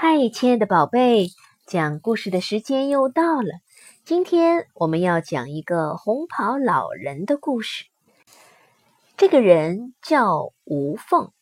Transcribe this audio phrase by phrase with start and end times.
[0.00, 1.30] 嗨，亲爱的宝贝，
[1.66, 3.48] 讲故事的时间又到了。
[4.04, 7.86] 今天我们要讲一个红袍老人的故事。
[9.16, 11.32] 这个人叫吴凤，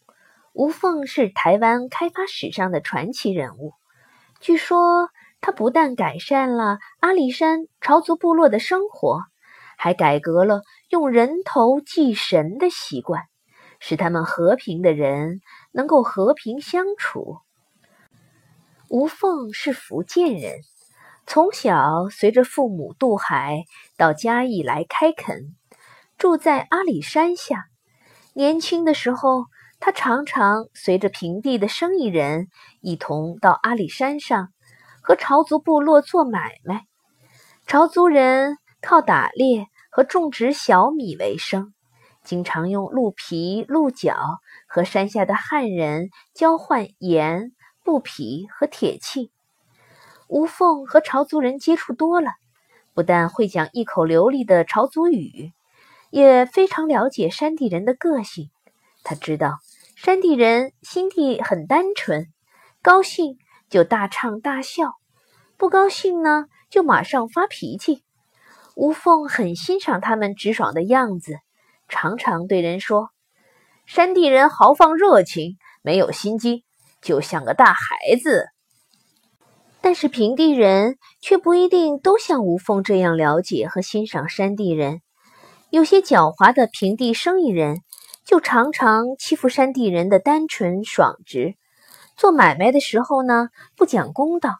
[0.54, 3.74] 吴凤是台湾开发史上的传奇人物。
[4.40, 5.10] 据说
[5.42, 9.20] 他不但改善了阿里山朝族部落的生活，
[9.76, 13.24] 还改革了用人头祭神的习惯，
[13.80, 15.42] 使他们和平的人
[15.72, 17.40] 能够和平相处。
[18.88, 20.60] 吴凤是福建人，
[21.26, 23.64] 从小随着父母渡海
[23.96, 25.56] 到嘉义来开垦，
[26.16, 27.66] 住在阿里山下。
[28.32, 29.46] 年轻的时候，
[29.80, 32.46] 他常常随着平地的生意人
[32.80, 34.50] 一同到阿里山上
[35.02, 36.84] 和朝族部落做买卖。
[37.66, 41.74] 朝族人靠打猎和种植小米为生，
[42.22, 44.16] 经常用鹿皮、鹿角
[44.68, 47.50] 和山下的汉人交换盐。
[47.86, 49.30] 布匹和铁器，
[50.26, 52.32] 吴凤和朝族人接触多了，
[52.94, 55.52] 不但会讲一口流利的朝族语，
[56.10, 58.50] 也非常了解山地人的个性。
[59.04, 59.60] 他知道
[59.94, 62.26] 山地人心地很单纯，
[62.82, 63.38] 高兴
[63.70, 64.94] 就大唱大笑，
[65.56, 68.02] 不高兴呢就马上发脾气。
[68.74, 71.38] 吴凤很欣赏他们直爽的样子，
[71.86, 73.10] 常常对人说
[73.86, 76.64] ：“山地人豪放热情，没有心机。”
[77.06, 78.48] 就像个大孩子，
[79.80, 85.02] 但是平地人却不一定都像吴凤这样了解和欣赏山地人。
[85.70, 87.82] 有些狡猾的平地生意人，
[88.24, 91.54] 就常常欺负山地人的单纯爽直。
[92.16, 94.56] 做买卖的时候呢，不讲公道，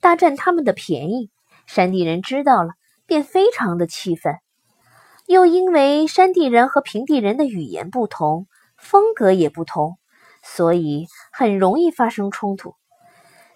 [0.00, 1.28] 大占他们的便宜。
[1.66, 2.70] 山地人知道了，
[3.04, 4.36] 便非常的气愤。
[5.26, 8.46] 又因为山地人和平地人的语言不同，
[8.78, 9.98] 风格也不同。
[10.42, 12.74] 所以很容易发生冲突。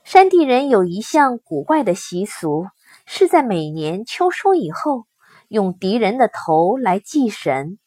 [0.04, 2.66] 山地人有一项古怪的习俗，
[3.06, 5.04] 是在每年秋收以后，
[5.48, 7.78] 用敌人的头来祭神。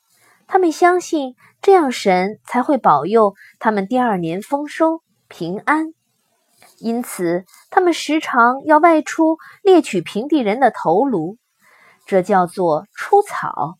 [0.47, 5.93] 他们相信这样神才会保佑他们第二年丰收平安。
[6.79, 11.37] 因此，他们时常要外出猎取平地人的头颅，
[12.05, 13.77] 这叫做出草。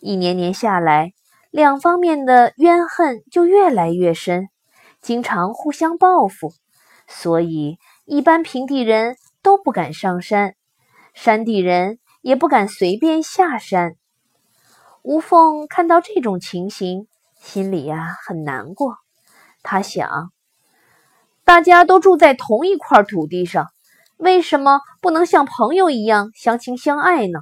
[0.00, 1.12] 一年年下来。
[1.50, 4.48] 两方面的怨恨就越来越深，
[5.00, 6.52] 经常互相报复，
[7.08, 10.54] 所以一般平地人都不敢上山，
[11.12, 13.96] 山地人也不敢随便下山。
[15.02, 17.08] 吴凤看到这种情形，
[17.40, 18.94] 心里呀很难过。
[19.62, 20.30] 他想，
[21.44, 23.66] 大家都住在同一块土地上，
[24.18, 27.40] 为什么不能像朋友一样相亲相爱呢？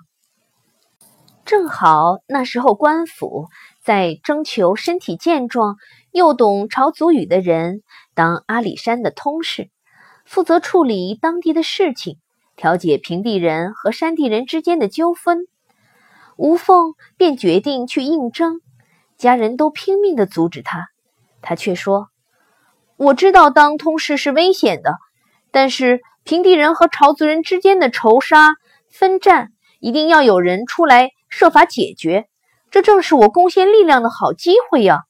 [1.45, 3.49] 正好那时候官府。
[3.89, 5.79] 在征求身体健壮
[6.13, 7.81] 又懂朝族语的人
[8.15, 9.71] 当阿里山的通事，
[10.27, 12.19] 负责处理当地的事情，
[12.55, 15.47] 调解平地人和山地人之间的纠纷。
[16.37, 18.61] 吴凤便决定去应征，
[19.17, 20.89] 家人都拼命地阻止他，
[21.41, 22.09] 他却说
[22.99, 24.97] ：“我知道当通事是危险的，
[25.51, 28.57] 但是平地人和朝族人之间的仇杀
[28.91, 29.49] 纷战，
[29.81, 32.29] 一定要有人出来设法解决。”
[32.71, 35.05] 这正是我贡献力量的好机会呀！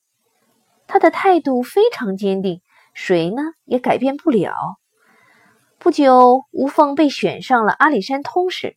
[0.87, 2.63] 他的态度非常坚定，
[2.95, 4.53] 谁呢也改变不了。
[5.79, 8.77] 不久，吴凤被选上了阿里山通事。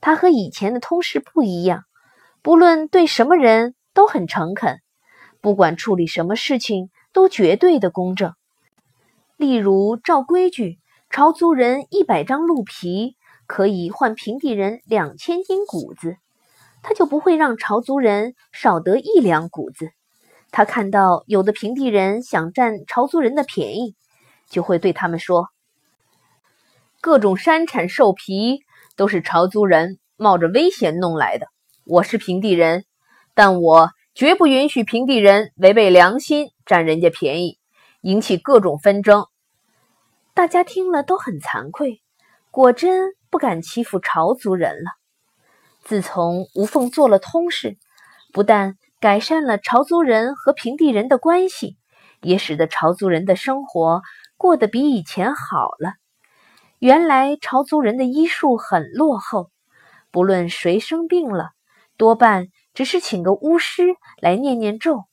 [0.00, 1.84] 他和以前的通事不一样，
[2.42, 4.80] 不论对什么人都很诚恳，
[5.40, 8.34] 不管处理什么事情都绝对的公正。
[9.36, 10.78] 例如，照规矩，
[11.08, 13.16] 朝族人一百张鹿皮
[13.46, 16.16] 可以换平地人两千斤谷子。
[16.82, 19.90] 他就不会让朝族人少得一两谷子。
[20.50, 23.94] 他看到有的平地人想占朝族人的便宜，
[24.50, 25.48] 就会对他们说
[27.00, 28.60] ：“各种山产兽皮
[28.96, 31.46] 都是朝族人冒着危险弄来的。
[31.84, 32.84] 我是平地人，
[33.32, 37.58] 但我绝不允许平地人违背良心占人家便宜，
[38.02, 39.24] 引起各种纷争。”
[40.34, 42.02] 大家听了都很惭愧，
[42.50, 45.01] 果真不敢欺负朝族人了。
[45.82, 47.76] 自从吴凤做了通事，
[48.32, 51.76] 不但改善了朝族人和平地人的关系，
[52.20, 54.02] 也使得朝族人的生活
[54.36, 55.94] 过得比以前好了。
[56.78, 59.50] 原来朝族人的医术很落后，
[60.10, 61.50] 不论谁生病了，
[61.96, 65.04] 多半只是请个巫师来念念咒。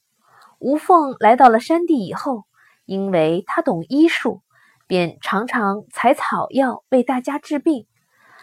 [0.59, 2.43] 吴凤来到了山地以后，
[2.85, 4.41] 因为他懂医术，
[4.87, 7.87] 便常常采草药为大家治病。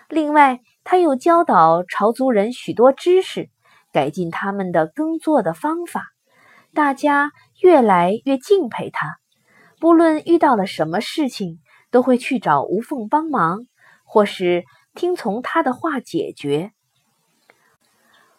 [0.09, 3.51] 另外，他又教导朝族人许多知识，
[3.93, 6.05] 改进他们的耕作的方法，
[6.75, 9.17] 大家越来越敬佩他。
[9.81, 11.59] 不论遇到了什么事情，
[11.91, 13.67] 都会去找吴凤帮忙，
[14.05, 16.71] 或是听从他的话解决。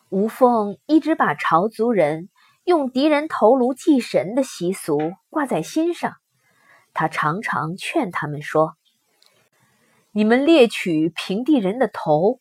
[0.08, 2.30] 吴凤一直把朝族人
[2.64, 4.98] 用敌人头颅祭神的习俗
[5.30, 6.14] 挂在心上，
[6.94, 8.78] 他常常劝他们说
[10.18, 12.40] ：“你们猎取平地人的头，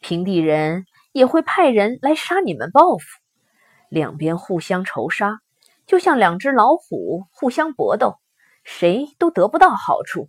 [0.00, 3.04] 平地人也会派人来杀你们报复，
[3.88, 5.40] 两边互相仇杀。”
[5.88, 8.20] 就像两只老虎互相搏斗，
[8.62, 10.28] 谁都得不到好处，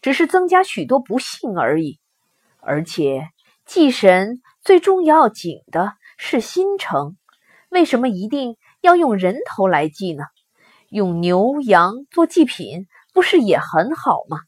[0.00, 2.00] 只是增加许多不幸而已。
[2.60, 3.28] 而且
[3.66, 7.18] 祭神最重要紧的是心诚，
[7.68, 10.24] 为什么一定要用人头来祭呢？
[10.88, 14.38] 用牛羊做祭品，不是也很好吗？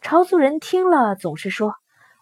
[0.00, 1.74] 朝族人听了总是说：“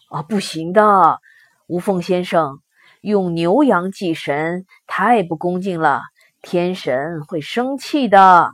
[0.08, 1.20] 啊，不行的，
[1.67, 2.61] 吴凤先生，
[3.00, 6.02] 用牛羊祭神太不恭敬了。”
[6.43, 8.52] 天神会生气的。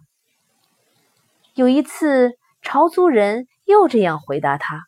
[1.54, 2.32] 有一次，
[2.62, 4.86] 朝族人又这样回答他。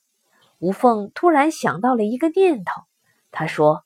[0.59, 2.83] 吴凤突然想到了一个念头，
[3.31, 3.85] 他说：“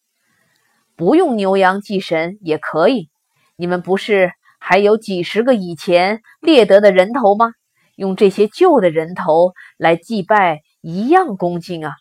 [0.94, 3.10] 不用牛羊祭神也可以。
[3.56, 4.30] 你们不是
[4.60, 7.54] 还有几十个以前猎得的人头吗？
[7.98, 11.96] 用这些旧的人头来祭拜，一样恭敬啊。”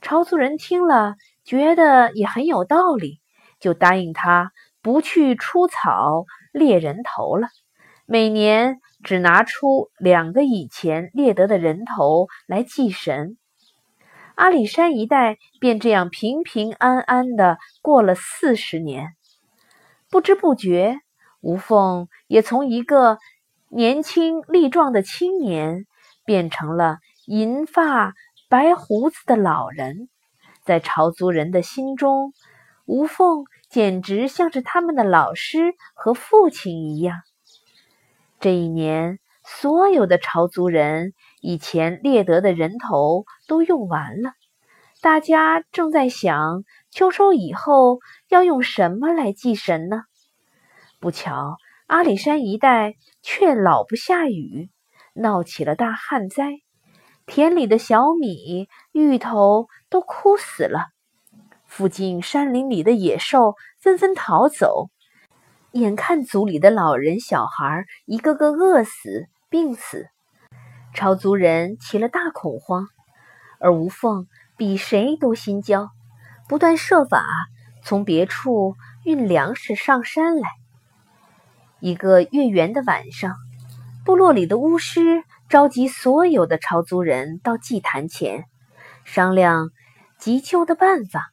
[0.00, 3.20] 朝族人听了，觉得也很有道理，
[3.60, 4.50] 就答应他。
[4.80, 7.48] 不去出草猎人头了，
[8.06, 13.36] 每年只拿出两个以前猎得的人头来祭神。
[14.34, 19.10] 阿里山一带便这样平平安安的过了四十年。
[20.10, 20.96] 不知不觉，
[21.40, 23.18] 吴凤也从一个
[23.74, 25.86] 年轻力壮的青年，
[26.26, 28.12] 变成了银发
[28.48, 30.08] 白胡子的老人。
[30.62, 32.32] 在朝族人的心中，
[32.84, 33.44] 吴凤。
[33.70, 37.22] 简直像是他们的老师和父亲一样。
[38.38, 44.34] 这一年，所有的朝族人以前猎得的人头都用完了，
[45.00, 50.02] 大家正在想秋收以后要用什么来祭神呢？
[51.00, 51.56] 不巧，
[51.92, 54.70] 阿里山一带却老不下雨，
[55.12, 56.62] 闹起了大旱灾，
[57.26, 60.86] 田里的小米、芋头都枯死了。
[61.66, 64.88] 附近山林里的野兽纷纷逃走，
[65.72, 70.06] 眼看族里的老人小孩一个个饿死、病死，
[70.94, 72.86] 朝族人起了大恐慌。
[73.60, 75.90] 而吴凤比谁都心焦，
[76.48, 77.22] 不断设法
[77.84, 80.48] 从别处运粮食上山来。
[81.84, 83.34] 一个月圆的晚上，
[84.04, 88.44] 部落里的巫师召集所有的朝族人到祭坛前，
[89.04, 89.70] 商量
[90.16, 91.32] 急救的办法。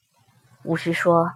[0.64, 1.30] 巫师说：“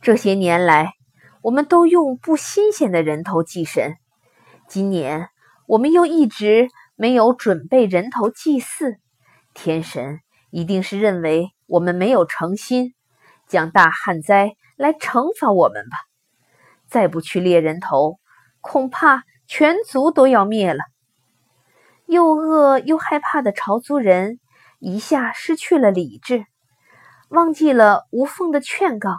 [0.00, 0.94] 这些年来，
[1.42, 3.98] 我们都用不新鲜的人头祭神。
[4.66, 5.28] 今年
[5.66, 8.96] 我们又一直没有准备人头祭祀，
[9.52, 12.94] 天神一定是认为我们没有诚心，
[13.46, 15.98] 将大旱灾来惩罚我们吧。
[16.88, 18.18] 再不去猎人头，
[18.64, 20.80] 恐怕全族都要灭了。”
[22.06, 24.40] 又饿又害怕的朝族人
[24.78, 26.46] 一下失去了理智。
[27.28, 29.10] 忘记了吴凤的劝告，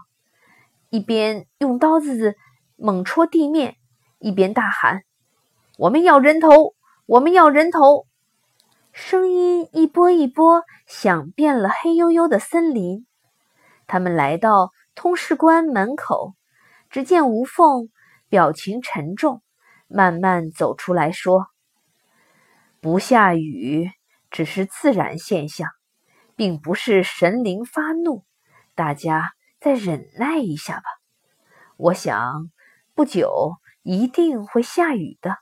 [0.90, 2.36] 一边用刀子
[2.76, 3.76] 猛戳地面，
[4.20, 5.02] 一边大喊
[5.78, 6.76] ：“我们要人头！
[7.06, 8.06] 我们要人头！”
[8.94, 13.06] 声音一波一波响遍了黑黝黝的森林。
[13.88, 16.34] 他们来到通事官门口，
[16.90, 17.90] 只见吴凤
[18.36, 19.42] 表情沉重，
[19.88, 21.48] 慢慢走出来说
[22.84, 23.90] ：“不下雨
[24.30, 25.70] 只是自然现象。”
[26.36, 28.26] 并不是神灵发怒，
[28.76, 30.84] 大家再忍耐一下吧。
[31.78, 32.52] 我想
[32.94, 35.38] 不久一定会下雨的。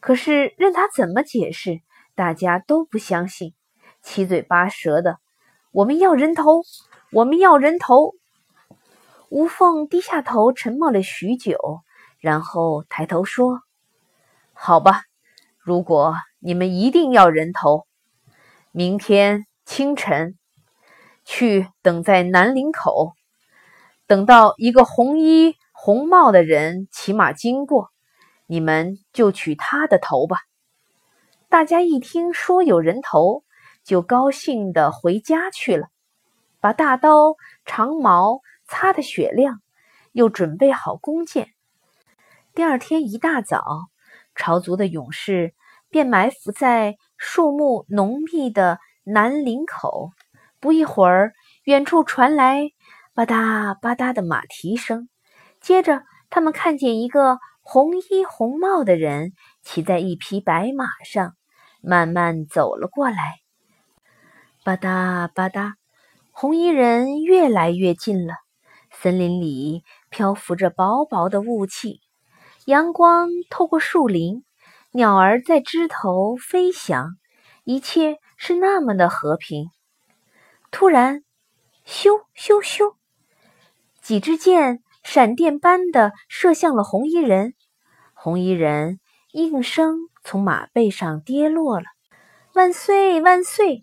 [0.00, 1.82] 可是任他怎么解释，
[2.16, 3.54] 大家都不相信，
[4.02, 5.20] 七嘴八舌的。
[5.70, 6.62] 我们要人头，
[7.12, 8.16] 我们要人头。
[9.34, 11.58] 吴凤低下头，沉默了许久，
[12.20, 13.62] 然后抬头说
[14.54, 15.02] ：“好吧，
[15.58, 17.84] 如果你们一定要人头。”
[18.70, 20.38] 明天清晨，
[21.24, 23.14] 去等在南林口，
[24.06, 27.90] 等到一个红衣红帽的人骑马经过，
[28.46, 30.36] 你们就取他的头吧。
[31.48, 33.42] 大家一听说有人头，
[33.82, 35.88] 就高兴的回家去了，
[36.60, 39.60] 把大刀、长矛擦得雪亮，
[40.12, 41.48] 又准备好弓箭。
[42.54, 43.62] 第二天一大早，
[44.34, 45.54] 朝族的勇士。
[45.90, 50.10] 便埋伏在树木浓密的南林口。
[50.58, 52.70] 不一会儿，远处传来
[53.14, 55.08] 吧嗒吧嗒的马蹄声。
[55.60, 61.36] 接着，他们看见一个红衣红帽的人骑在一匹白马上，
[61.80, 63.36] 慢慢走了过来。
[64.64, 65.74] 吧嗒吧嗒，
[66.32, 68.34] 红衣人越来越近了。
[69.04, 72.00] 森林里漂浮着薄薄的雾气，
[72.64, 74.44] 阳光透过树林，
[74.92, 77.10] 鸟儿在枝头飞翔，
[77.64, 79.66] 一切是那么的和平。
[80.70, 81.22] 突然，
[81.86, 82.94] 咻咻咻，
[84.00, 87.52] 几支箭闪电般的射向了红衣人，
[88.14, 89.00] 红衣人
[89.32, 91.84] 应声从马背上跌落了。
[92.54, 93.20] 万岁！
[93.20, 93.82] 万岁！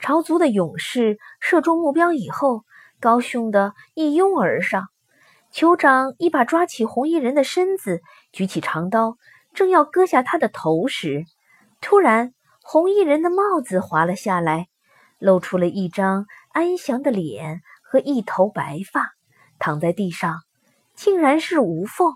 [0.00, 2.64] 朝族的勇士射中目标以后。
[3.00, 4.88] 高兴的一拥而上，
[5.52, 8.02] 酋长一把抓起红衣人的身子，
[8.32, 9.16] 举起长刀，
[9.54, 11.24] 正要割下他的头时，
[11.80, 14.66] 突然，红衣人的帽子滑了下来，
[15.18, 19.12] 露出了一张安详的脸和一头白发，
[19.60, 20.40] 躺在地上，
[20.96, 22.14] 竟然是吴凤！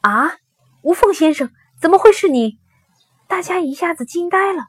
[0.00, 0.32] 啊，
[0.80, 2.58] 吴凤先生，怎么会是你？
[3.28, 4.64] 大家一下子惊呆了，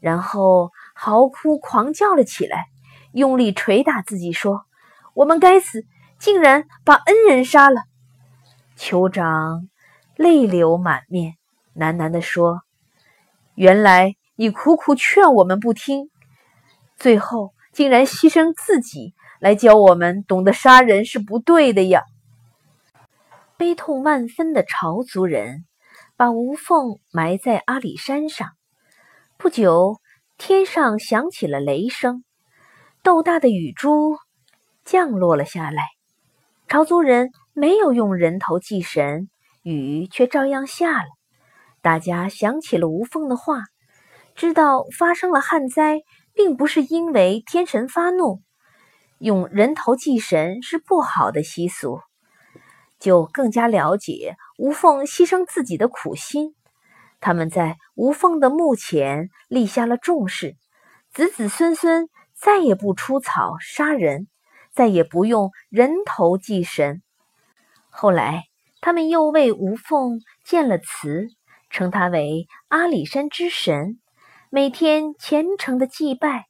[0.00, 2.64] 然后嚎哭狂叫了起来，
[3.12, 4.64] 用力捶打自己，说。
[5.14, 5.84] 我们该死，
[6.18, 7.82] 竟然把恩人杀了！
[8.76, 9.68] 酋长
[10.16, 11.34] 泪流满面，
[11.74, 12.62] 喃喃地说
[13.54, 16.10] ：“原来你苦苦劝我们不听，
[16.96, 22.04] 最后竟然牺牲自己来教我们懂得杀人是不对的呀！”
[23.58, 25.66] 悲痛万分的朝族人
[26.16, 28.48] 把吴凤埋在阿里山上。
[29.36, 30.00] 不久，
[30.38, 32.24] 天上响起了雷声，
[33.02, 34.16] 豆大的雨珠。
[34.90, 35.84] 降落了下来，
[36.66, 39.30] 朝族人没有用人头祭神，
[39.62, 41.08] 雨却照样下了。
[41.80, 43.62] 大家想起了吴凤的话，
[44.34, 46.00] 知道发生了旱灾，
[46.34, 48.40] 并不是因为天神发怒，
[49.20, 52.00] 用人头祭神是不好的习俗，
[52.98, 56.56] 就更加了解吴凤牺牲自己的苦心。
[57.20, 60.56] 他们在吴凤的墓前立下了重誓，
[61.12, 64.26] 子子孙孙再也不出草杀人。
[64.80, 67.02] 再也不用人头祭神。
[67.90, 68.44] 后来，
[68.80, 71.28] 他们又为吴凤建了祠，
[71.68, 74.00] 称他为阿里山之神，
[74.48, 76.46] 每天虔诚的祭拜。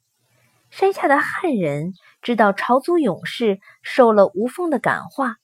[0.69, 5.35] 山下的汉人知道朝族勇士受了吴凤的感化，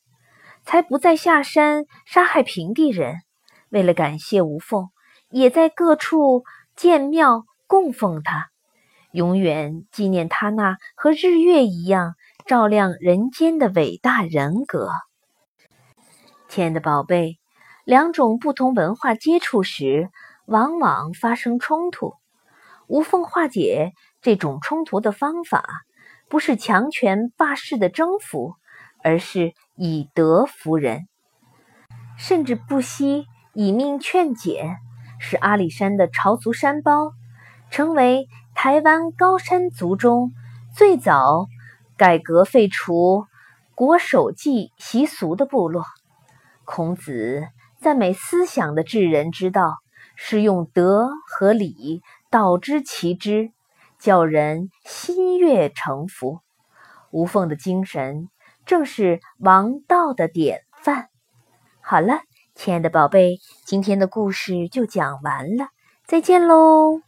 [0.64, 3.18] 才不再下山杀害平地人。
[3.68, 4.88] 为了感谢吴凤，
[5.30, 6.46] 也在各处
[6.78, 8.48] 建庙供奉他，
[9.12, 12.16] 永远纪念他那和日月一样。
[12.48, 14.90] 照亮人间的伟大人格，
[16.48, 17.40] 亲爱的宝贝，
[17.84, 20.10] 两种不同文化接触时，
[20.46, 22.14] 往往发生冲突。
[22.88, 25.66] 无缝化解这种冲突的方法，
[26.30, 28.56] 不是强权霸势的征服，
[29.04, 31.10] 而是以德服人，
[32.18, 33.26] 甚至不惜
[33.56, 34.78] 以命劝解，
[35.20, 37.12] 使阿里山的朝族山包
[37.72, 38.26] 成为
[38.56, 40.32] 台湾高山族中
[40.74, 41.48] 最早。
[41.98, 43.26] 改革废除
[43.74, 45.84] 国守祭习俗的部落，
[46.64, 47.48] 孔子
[47.80, 49.78] 赞美思想的治人之道，
[50.16, 53.52] 是用德和礼导之其之，
[54.00, 56.40] 叫人心悦诚服。
[57.10, 58.30] 无缝的精神
[58.66, 61.10] 正是王道的典范。
[61.82, 62.20] 好了，
[62.54, 65.70] 亲爱的宝贝，今天的故事就讲完了，
[66.06, 67.07] 再见喽。